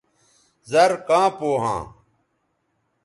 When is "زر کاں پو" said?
0.69-1.49